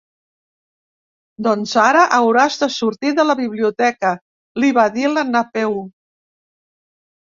Doncs 1.47 1.75
ara 1.83 2.07
hauràs 2.17 2.59
de 2.63 2.71
sortir 2.77 3.13
de 3.21 3.29
la 3.31 3.39
biblioteca 3.45 4.17
—li 4.35 4.75
va 4.83 4.91
dir 5.01 5.17
la 5.17 5.31
Napeu. 5.39 5.83